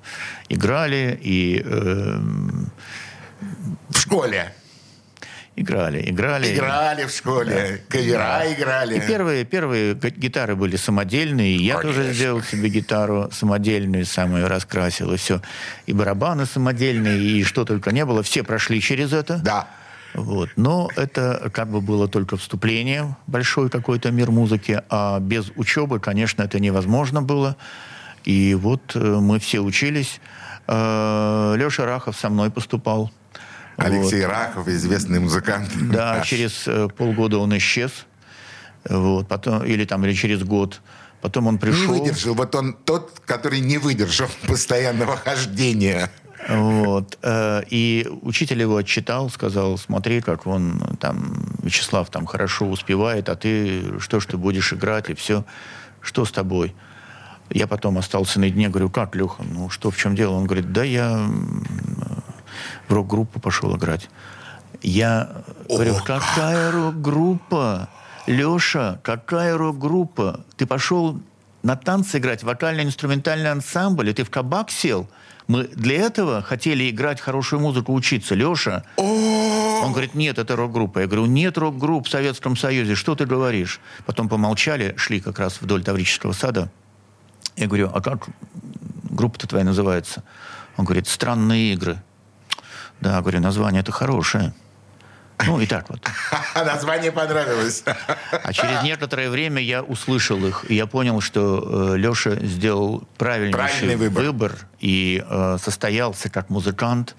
[0.51, 1.63] играли и...
[1.65, 2.21] Э,
[3.89, 4.53] в школе?
[5.61, 6.55] Играли, играли.
[6.55, 8.53] Играли в школе, кавера Да.
[8.53, 8.97] играли.
[8.97, 11.57] И первые, первые гитары были самодельные.
[11.57, 12.13] Я тоже Конечно.
[12.13, 15.43] сделал себе гитару самодельную, сам ее раскрасил, и все.
[15.87, 18.23] И барабаны самодельные, и что только не было.
[18.23, 19.39] Все прошли через это.
[19.39, 19.67] Да.
[20.15, 20.51] Вот.
[20.55, 26.43] Но это как бы было только вступление большой какой-то мир музыки, а без учебы, конечно,
[26.43, 27.57] это невозможно было.
[28.25, 30.21] И вот э, мы все учились.
[30.69, 33.11] Леша Рахов со мной поступал.
[33.79, 35.71] Алексей Рахов, известный музыкант.
[35.77, 35.91] Вот.
[35.93, 37.91] Да, через э, полгода он исчез.
[38.89, 40.81] Вот, потом, или там, или через год.
[41.21, 41.93] Потом он Не пришел.
[41.95, 42.35] выдержал.
[42.35, 46.11] Вот он тот, который не выдержал постоянного хождения.
[46.49, 47.19] Вот.
[47.23, 53.35] э, И учитель его отчитал, сказал, смотри, как он там, Вячеслав там хорошо успевает, а
[53.37, 55.45] ты что ж ты будешь играть, и все.
[56.01, 56.75] Что с тобой?
[57.51, 60.35] Я потом остался наедине, говорю, как, Леха, ну что, в чем дело?
[60.35, 61.29] Он говорит, да я
[62.89, 64.09] в рок-группу пошел играть.
[64.83, 67.89] Я говорю, какая рок-группа?
[68.27, 70.45] Леша, какая рок-группа?
[70.57, 71.21] Ты пошел
[71.63, 75.09] на танцы играть, вокально-инструментальный ансамбль, и ты в кабак сел?
[75.47, 78.35] Мы для этого хотели играть хорошую музыку, учиться.
[78.35, 80.99] Леша, он говорит, нет, это рок-группа.
[81.01, 83.81] Я говорю, нет рок-групп в Советском Союзе, что ты говоришь?
[84.05, 86.71] Потом помолчали, шли как раз вдоль Таврического сада.
[87.57, 88.29] Я говорю, а как
[89.11, 90.23] группа-то твоя называется?
[90.77, 92.01] Он говорит, «Странные игры».
[93.01, 94.53] Да, говорю, название это хорошее.
[95.47, 96.01] Ну, и так вот.
[96.55, 97.85] Название понравилось.
[98.31, 103.97] А через некоторое время я услышал их, и я понял, что э, Леша сделал Правильный
[103.97, 104.59] выбор.
[104.81, 107.17] И э, состоялся как музыкант.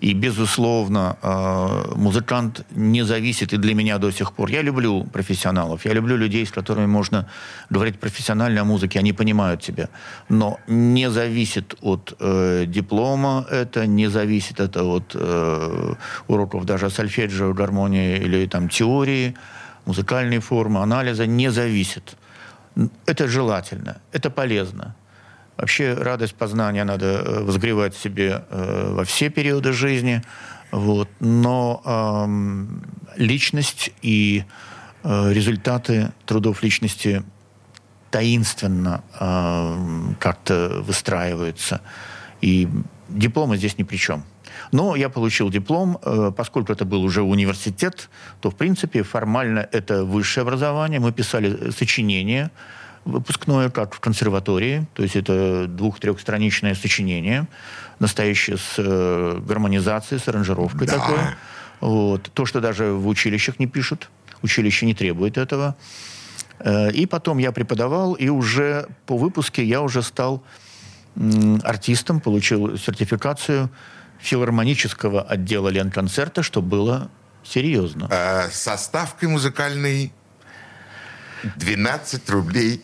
[0.00, 4.50] И, безусловно, э, музыкант не зависит и для меня до сих пор.
[4.50, 7.26] Я люблю профессионалов, я люблю людей, с которыми можно
[7.70, 9.88] говорить профессионально о музыке, они понимают тебя.
[10.28, 15.94] Но не зависит от э, диплома это, не зависит это от э,
[16.28, 19.34] уроков даже сольфеджио, гармонии или там теории,
[19.84, 22.16] музыкальной формы, анализа, не зависит.
[23.04, 24.94] Это желательно, это полезно.
[25.60, 30.22] Вообще радость познания надо э, возгревать в себе э, во все периоды жизни.
[30.70, 31.08] Вот.
[31.20, 32.82] Но эм,
[33.16, 34.44] личность и
[35.02, 37.22] э, результаты трудов личности
[38.10, 41.82] таинственно эм, как-то выстраиваются.
[42.40, 42.66] И
[43.10, 44.24] дипломы здесь ни при чем.
[44.72, 48.08] Но я получил диплом, э, поскольку это был уже университет,
[48.40, 51.00] то, в принципе, формально это высшее образование.
[51.00, 52.50] Мы писали сочинение
[53.04, 57.46] выпускное, как в консерватории, то есть это двух-трехстраничное сочинение,
[57.98, 60.98] настоящее с э, гармонизацией, с аранжировкой Да.
[60.98, 61.36] такое.
[61.80, 62.30] Вот.
[62.34, 64.10] То, что даже в училищах не пишут.
[64.42, 65.76] Училище не требует этого.
[66.58, 70.42] Э, И потом я преподавал, и уже по выпуске я уже стал
[71.16, 73.70] м, артистом, получил сертификацию
[74.20, 77.10] филармонического отдела Ленконцерта, что было
[77.42, 78.08] серьезно.
[78.10, 80.12] Э, Со ставкой музыкальной
[81.56, 82.82] 12 рублей.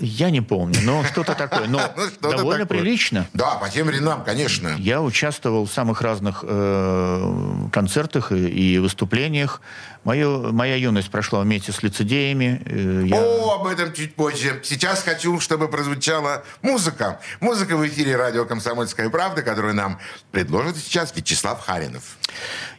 [0.00, 1.66] Я не помню, но что-то такое.
[1.66, 1.80] Но
[2.22, 3.26] Ну, довольно прилично.
[3.32, 4.74] Да, по тем временам, конечно.
[4.78, 9.60] Я участвовал в самых разных э, концертах и выступлениях.
[10.04, 12.62] Мое, моя юность прошла вместе с лицедеями.
[12.64, 14.60] Э, я- О, об этом чуть позже.
[14.64, 17.20] Сейчас хочу, чтобы прозвучала музыка.
[17.40, 19.98] Музыка в эфире радио «Комсомольская правда», которую нам
[20.32, 22.16] предложит сейчас Вячеслав Харинов.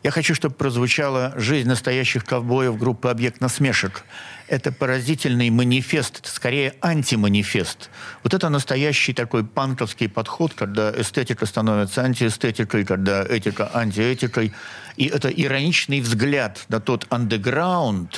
[0.01, 4.03] Я хочу, чтобы прозвучала «Жизнь настоящих ковбоев» группы «Объект насмешек».
[4.47, 7.89] Это поразительный манифест, скорее антиманифест.
[8.23, 14.51] Вот это настоящий такой панковский подход, когда эстетика становится антиэстетикой, когда этика антиэтикой.
[14.97, 18.17] И это ироничный взгляд на тот андеграунд,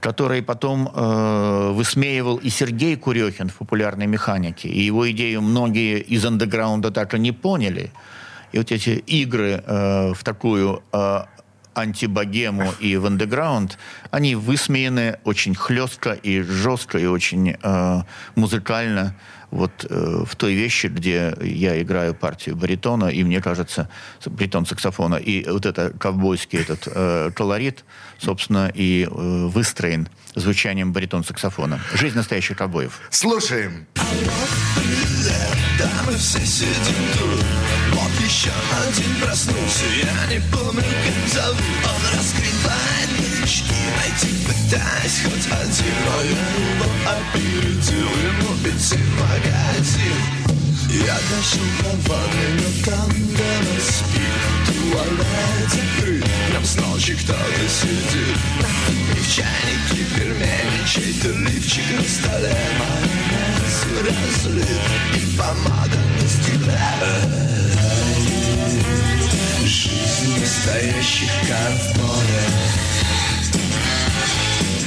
[0.00, 4.68] который потом э, высмеивал и Сергей Курехин в популярной механике.
[4.68, 7.92] И его идею многие из андеграунда так и не поняли.
[8.52, 11.24] И вот эти игры э, в такую э,
[11.74, 13.78] антибогему и в андеграунд,
[14.10, 18.02] они высмеяны очень хлестко и жестко, и очень э,
[18.34, 19.14] музыкально
[19.50, 23.88] вот э, в той вещи, где я играю партию баритона, и мне кажется,
[24.26, 27.84] баритон саксофона, и вот это ковбойский этот э, колорит,
[28.18, 31.80] собственно, и э, выстроен звучанием баритон саксофона.
[31.94, 33.00] Жизнь настоящих ковбоев.
[33.10, 33.86] Слушаем.
[35.78, 37.44] Да, мы все сидим тут
[37.92, 38.50] Вот еще
[38.86, 46.22] один проснулся Я не помню, как зовут Он раскрывает книжки Найти пытаясь хоть один Но
[46.22, 50.18] я его опередил Ему бензин-магазин
[51.06, 57.68] Я дошел до ванны, но там дома спит Туалет закрыт В нем с ночи кто-то
[57.68, 58.38] сидит
[58.88, 64.66] И в чайнике пельмени Чей-то лифчик на столе Майонез разлит
[65.14, 66.80] И помада на стекле
[69.64, 72.89] Жизнь настоящих ковбоев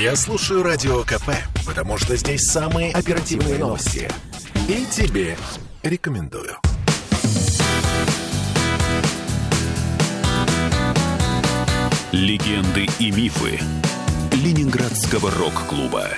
[0.00, 1.30] Я слушаю Радио КП,
[1.66, 4.08] потому что здесь самые оперативные новости.
[4.68, 5.36] И тебе
[5.82, 6.56] рекомендую.
[12.12, 13.58] Легенды и мифы
[14.32, 16.10] Ленинградского рок-клуба.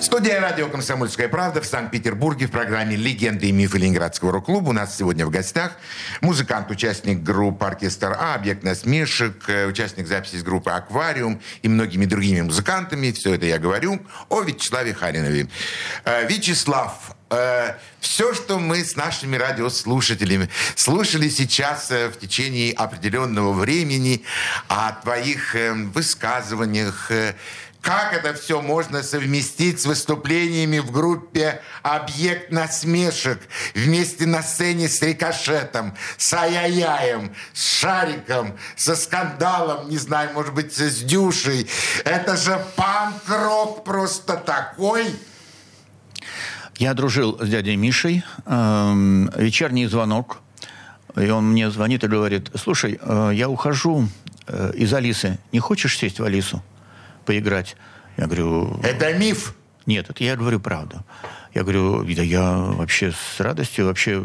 [0.00, 4.70] Студия радио «Комсомольская правда» в Санкт-Петербурге в программе «Легенды и мифы Ленинградского рок-клуба».
[4.70, 5.72] У нас сегодня в гостях
[6.22, 12.06] музыкант, участник группы «Оркестр А», «Объект насмешек», э, участник записи из группы «Аквариум» и многими
[12.06, 13.12] другими музыкантами.
[13.12, 15.48] Все это я говорю о Вячеславе Харинове.
[16.06, 24.24] Э, Вячеслав, э, все, что мы с нашими радиослушателями слушали сейчас в течение определенного времени
[24.68, 25.54] о твоих
[25.92, 27.12] высказываниях,
[27.80, 33.40] как это все можно совместить с выступлениями в группе «Объект насмешек»
[33.74, 40.74] вместе на сцене с рикошетом, с ай-яй-яем, с шариком, со скандалом, не знаю, может быть,
[40.74, 41.66] с дюшей.
[42.04, 45.06] Это же панк-рок просто такой.
[46.76, 48.24] Я дружил с дядей Мишей.
[48.46, 50.38] Эм, вечерний звонок.
[51.16, 54.08] И он мне звонит и говорит, слушай, э, я ухожу
[54.46, 55.38] э, из Алисы.
[55.52, 56.62] Не хочешь сесть в Алису?
[57.30, 57.76] Поиграть.
[58.16, 58.80] Я говорю...
[58.82, 59.54] Это миф?
[59.86, 61.04] Нет, это я говорю правду.
[61.54, 64.20] Я говорю, да я вообще с радостью, вообще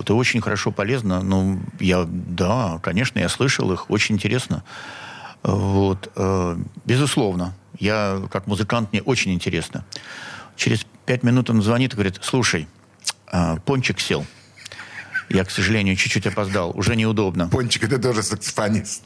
[0.00, 1.20] это очень хорошо, полезно.
[1.20, 4.64] Ну, я, да, конечно, я слышал их, очень интересно.
[5.42, 6.56] Вот, э,
[6.86, 9.84] безусловно, я как музыкант, мне очень интересно.
[10.56, 12.68] Через пять минут он звонит и говорит, слушай,
[13.30, 14.24] э, Пончик сел.
[15.28, 17.50] Я, к сожалению, чуть-чуть опоздал, уже неудобно.
[17.50, 19.02] Пончик это тоже саксофонист.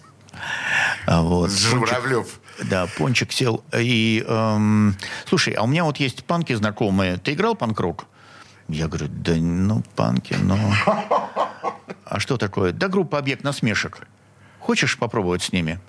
[1.06, 1.50] А вот.
[1.50, 2.40] Журавлев.
[2.64, 3.64] Да, Пончик сел.
[3.76, 4.96] И, эм,
[5.26, 7.16] слушай, а у меня вот есть панки знакомые.
[7.16, 8.06] Ты играл панк-рок?
[8.68, 10.58] Я говорю, да ну, панки, но...
[12.04, 12.72] А что такое?
[12.72, 14.06] Да группа «Объект насмешек».
[14.58, 15.80] Хочешь попробовать с ними?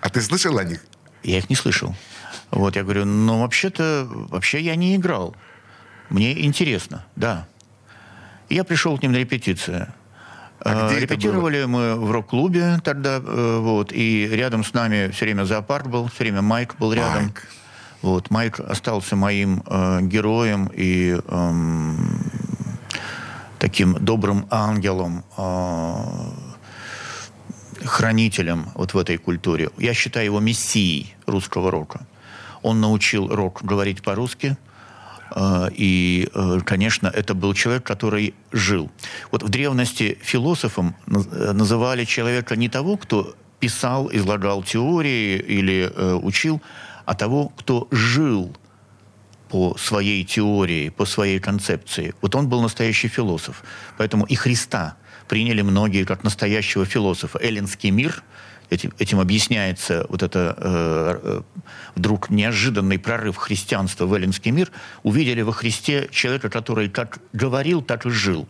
[0.00, 0.84] А ты слышал о них?
[1.22, 1.94] Я их не слышал.
[2.50, 5.36] Вот, я говорю, ну, вообще-то, вообще я не играл.
[6.08, 7.46] Мне интересно, да.
[8.48, 9.92] И я пришел к ним на репетицию.
[10.64, 15.44] А где Репетировали мы в рок-клубе тогда, э, вот, и рядом с нами все время
[15.44, 17.24] зоопарк был, все время Майк был рядом.
[17.24, 17.48] Майк.
[18.02, 21.92] Вот, Майк остался моим э, героем и э,
[23.58, 25.94] таким добрым ангелом, э,
[27.84, 29.70] хранителем вот в этой культуре.
[29.78, 32.06] Я считаю его мессией русского рока.
[32.62, 34.56] Он научил рок говорить по-русски–
[35.72, 38.90] и, э, конечно, это был человек, который жил.
[39.30, 46.14] Вот в древности философом э, называли человека не того, кто писал, излагал теории или э,
[46.14, 46.60] учил,
[47.04, 48.54] а того, кто жил
[49.48, 52.14] по своей теории, по своей концепции.
[52.22, 53.62] Вот он был настоящий философ.
[53.98, 54.96] Поэтому и Христа
[55.28, 57.38] приняли многие как настоящего философа.
[57.38, 58.22] Эллинский мир–
[58.72, 61.44] Этим, этим объясняется вот это
[61.94, 64.70] вдруг неожиданный прорыв христианства в эллинский мир.
[65.02, 68.48] Увидели во Христе человека, который как говорил, так и жил.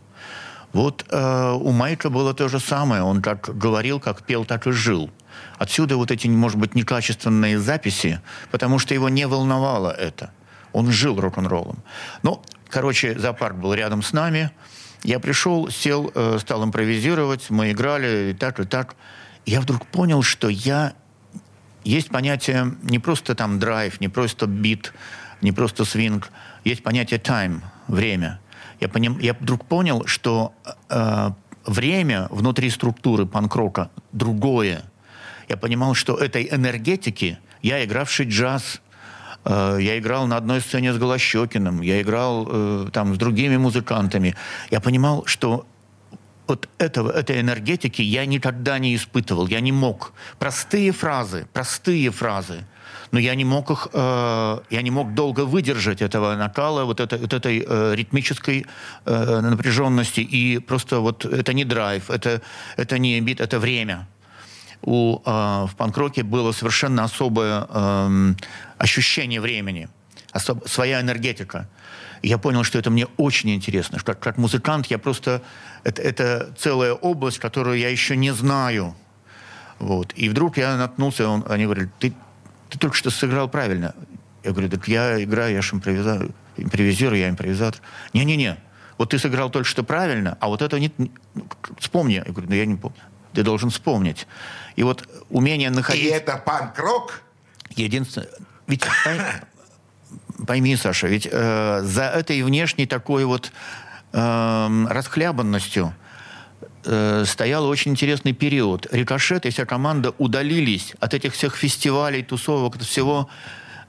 [0.73, 3.03] Вот э, у Майка было то же самое.
[3.03, 5.11] Он как говорил, как пел, так и жил.
[5.59, 10.33] Отсюда вот эти, может быть, некачественные записи, потому что его не волновало это.
[10.73, 11.83] Он жил рок-н-роллом.
[12.23, 14.51] Ну, короче, зоопарк был рядом с нами.
[15.05, 18.97] Я пришел, сел, э, стал импровизировать, мы играли и так, и так
[19.47, 20.95] я вдруг понял, что я...
[21.85, 24.93] Есть понятие не просто там драйв, не просто бит,
[25.41, 26.31] не просто свинг.
[26.65, 28.41] Есть понятие time, время.
[28.81, 30.53] Я, поним, я вдруг понял, что
[30.89, 31.31] э,
[31.67, 34.85] время внутри структуры панк-рока другое.
[35.49, 38.81] Я понимал, что этой энергетики, я игравший джаз,
[39.45, 44.37] э, я играл на одной сцене с Голощекиным, я играл э, там с другими музыкантами.
[44.71, 45.67] Я понимал, что
[46.53, 50.13] вот этого, этой энергетики я никогда не испытывал, я не мог.
[50.39, 52.65] Простые фразы, простые фразы,
[53.13, 57.17] но я не мог их, э, я не мог долго выдержать этого накала, вот, это,
[57.17, 58.67] вот этой э, ритмической
[59.07, 62.41] э, напряженности, и просто вот это не драйв, это,
[62.77, 64.07] это не бит, это время.
[64.83, 68.35] У, э, в панк-роке было совершенно особое э,
[68.79, 69.89] ощущение времени.
[70.35, 71.67] особ- своя энергетика.
[72.23, 73.99] И я понял, что это мне очень интересно.
[73.99, 75.43] Что, как музыкант я просто...
[75.85, 78.95] Это, это целая область, которую я еще не знаю.
[79.79, 80.13] Вот.
[80.15, 82.15] И вдруг я наткнулся, он, они говорят, ты,
[82.71, 83.95] ты только что сыграл правильно.
[84.45, 87.81] Я говорю, так я играю, я же импровизатор, я импровизатор.
[88.13, 88.59] Не-не-не,
[88.99, 90.93] вот ты сыграл только что правильно, а вот это не...
[91.79, 92.15] Вспомни.
[92.15, 92.99] Я говорю, ну я не помню.
[93.33, 94.29] Ты должен вспомнить.
[94.77, 96.05] И вот умение находить...
[96.05, 97.23] И это панк-рок?
[97.71, 98.29] Единственное...
[98.69, 98.85] Ведь
[100.47, 103.53] пойми, Саша, ведь э, за этой внешней такой вот
[104.13, 105.95] э, расхлябанностью
[106.85, 108.87] э, стоял очень интересный период.
[108.93, 113.29] Рикошет и вся команда удалились от этих всех фестивалей, тусовок, от всего.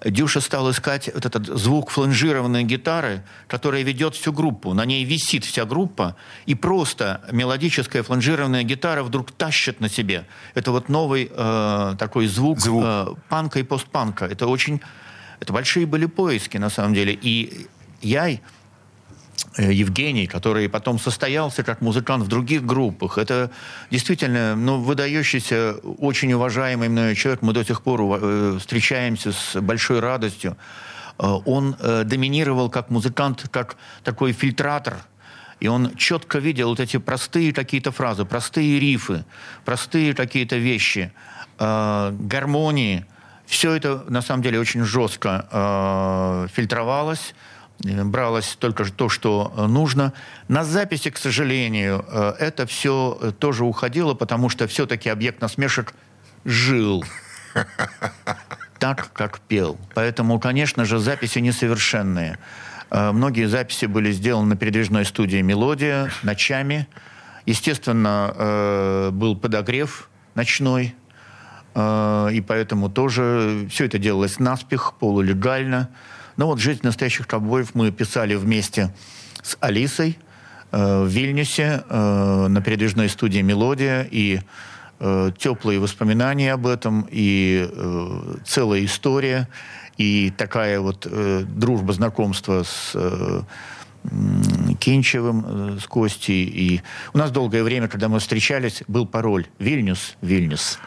[0.06, 4.74] Дюша стал искать вот этот звук фланжированной гитары, которая ведет всю группу.
[4.74, 10.26] На ней висит вся группа, и просто мелодическая фланжированная гитара вдруг тащит на себе.
[10.56, 12.84] Это вот новый э, такой звук, Звук.
[12.86, 14.26] Э, панка и постпанка.
[14.26, 14.82] Это очень...
[15.44, 17.20] Это большие были поиски, на самом деле.
[17.22, 17.68] И
[18.02, 18.38] я, э,
[19.58, 23.52] Евгений, который потом состоялся как музыкант в других группах, это
[23.92, 27.42] действительно ну, выдающийся, очень уважаемый мною человек.
[27.42, 30.56] Мы до сих пор э, встречаемся с большой радостью.
[31.20, 31.76] Э, Он
[32.06, 34.96] доминировал как музыкант, как такой фильтратор–
[35.60, 39.24] и он четко видел вот эти простые какие-то фразы, простые рифы,
[39.64, 41.14] простые какие-то вещи,
[41.58, 43.06] гармонии.
[43.54, 47.36] Все это, на самом деле, очень жестко э, фильтровалось,
[47.80, 50.12] бралось только то, что нужно.
[50.48, 55.94] На записи, к сожалению, э, это все тоже уходило, потому что все-таки объект насмешек
[56.46, 57.06] жил
[58.80, 59.78] так, как пел.
[59.94, 62.40] Поэтому, конечно же, записи несовершенные.
[62.90, 66.88] Э, Многие записи были сделаны на передвижной студии «Мелодия» ночами.
[67.46, 70.96] Естественно, э, был подогрев ночной,
[71.76, 75.90] и поэтому тоже все это делалось наспех, полулегально.
[76.38, 78.94] Но вот «Жизнь настоящих ковбоев» мы писали вместе
[79.44, 80.18] с Алисой
[80.72, 84.42] э, в Вильнюсе э, на передвижной студии «Мелодия», и
[85.00, 89.48] э, теплые воспоминания об этом, и э, целая история,
[89.98, 93.42] и такая вот э, дружба, знакомство с э,
[94.80, 96.46] Кинчевым, э, с Костей.
[96.46, 96.82] И
[97.14, 100.78] у нас долгое время, когда мы встречались, был пароль «Вильнюс, Вильнюс».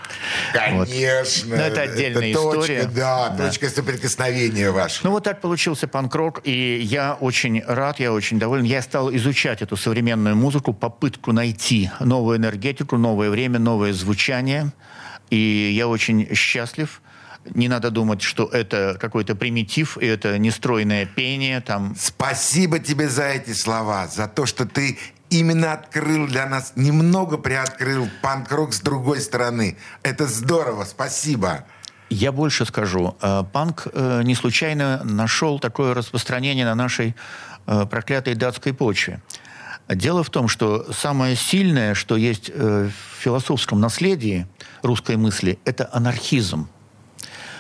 [0.73, 0.89] Вот.
[0.89, 1.57] Конечно.
[1.57, 2.83] Ну, это отдельная точка, история.
[2.95, 3.47] Да, Да.
[3.47, 5.01] точка соприкосновения ваша.
[5.03, 8.65] Ну вот так получился панк-рок, и я очень рад, я очень доволен.
[8.65, 14.73] Я стал изучать эту современную музыку, попытку найти новую энергетику, новое время, новое звучание.
[15.31, 17.01] И я очень счастлив.
[17.55, 23.25] Не надо думать, что это какой-то примитив, и это нестройное пение, там Спасибо тебе за
[23.25, 24.99] эти слова, за то, что ты
[25.31, 29.77] именно открыл для нас, немного приоткрыл панк-рок с другой стороны.
[30.03, 31.65] Это здорово, спасибо.
[32.09, 33.17] Я больше скажу.
[33.21, 37.17] Э, Панк э, не случайно нашел такое распространение на нашей
[37.67, 39.21] э, проклятой датской почве.
[39.89, 42.91] Дело в том, что самое сильное, что есть в
[43.21, 44.49] философском наследии
[44.83, 46.69] русской мысли, это анархизм.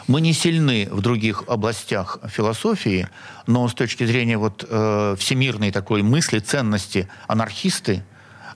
[0.06, 3.08] Мы не сильны в других областях философии,
[3.46, 8.04] но с точки зрения вот, э, всемирной такой мысли, ценности, анархисты,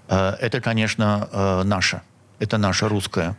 [0.08, 2.02] э, это, конечно, э, наше.
[2.38, 3.36] Это наше русское.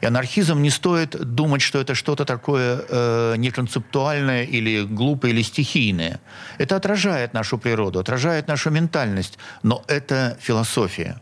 [0.00, 6.18] И анархизм не стоит думать, что это что-то такое э, неконцептуальное или глупое, или стихийное.
[6.58, 11.20] Это отражает нашу природу, отражает нашу ментальность, но это философия.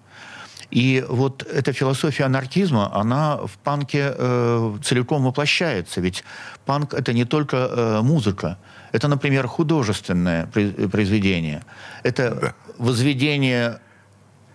[0.71, 6.01] И вот эта философия анархизма, она в панке э, целиком воплощается.
[6.01, 6.25] Ведь
[6.67, 8.59] панк это не только э, музыка,
[8.93, 11.63] это, например, художественное произведение,
[12.03, 13.81] это возведение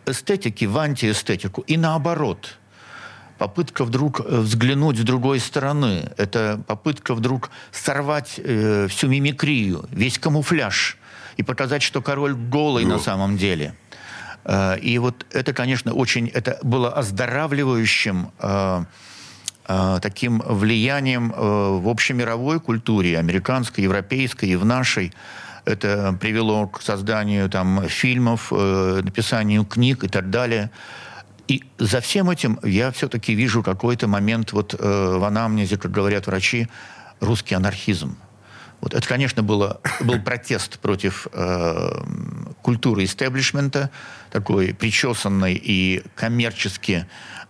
[0.05, 2.57] эстетики в антиэстетику и наоборот.
[3.39, 6.11] Попытка вдруг э, взглянуть с другой стороны.
[6.17, 10.97] Это попытка вдруг сорвать э, всю мимикрию, весь камуфляж
[11.37, 13.75] и показать, что король голый на самом деле.
[14.45, 16.27] Э, И вот это, конечно, очень...
[16.27, 18.83] Это было оздоравливающим э,
[19.67, 25.13] э, таким влиянием в общемировой культуре, американской, европейской и в нашей.
[25.65, 30.69] Это привело к созданию там, фильмов, написанию книг и так далее.
[31.47, 36.67] И за всем этим я все-таки вижу какой-то момент вот, в анамнезе, как говорят врачи,
[37.21, 38.17] русский анархизм.
[38.83, 42.03] Вот это, конечно, было, был протест против э,
[42.61, 43.89] культуры истеблишмента,
[44.29, 47.05] такой причесанной и коммерчески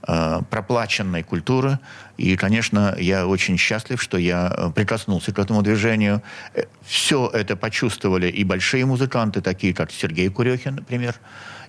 [0.08, 1.80] э, проплаченной культуры.
[2.18, 6.22] И, конечно, я очень счастлив, что я э, прикоснулся к этому движению.
[6.54, 11.16] Э, Все это почувствовали и большие музыканты, такие как Сергей Курехин, например,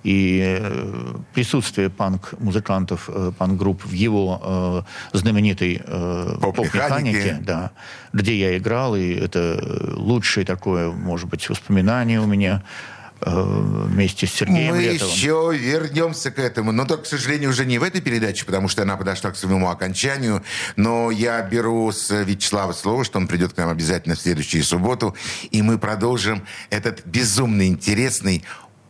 [0.05, 5.83] и э, присутствие панк-музыкантов, э, панк-групп в его э, знаменитой
[6.41, 7.39] Поп-механике.
[7.41, 7.73] да,
[8.13, 9.59] где я играл, и это
[9.97, 12.63] лучшее такое, может быть, воспоминание у меня
[13.21, 15.15] вместе с Сергеем Мы Летовым.
[15.15, 18.83] еще вернемся к этому, но только, к сожалению, уже не в этой передаче, потому что
[18.83, 20.43] она подошла к своему окончанию.
[20.77, 25.17] Но я беру с Вячеслава слово, что он придет к нам обязательно в следующую субботу,
[25.51, 28.45] и мы продолжим этот безумно интересный,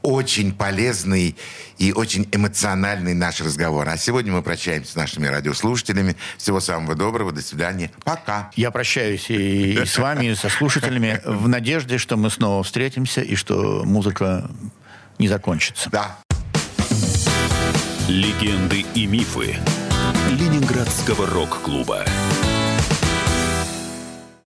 [0.04, 1.34] очень полезный
[1.78, 3.88] и очень эмоциональный наш разговор.
[3.88, 6.14] А сегодня мы прощаемся с нашими радиослушателями.
[6.36, 7.90] Всего самого доброго, до свидания.
[8.04, 8.50] Пока.
[8.54, 13.22] Я прощаюсь и, и с вами, и со слушателями, в надежде, что мы снова встретимся
[13.22, 14.48] и что музыка
[15.18, 15.90] не закончится.
[15.90, 16.18] Да.
[18.06, 19.56] Легенды и мифы
[20.30, 22.04] Ленинградского рок-клуба.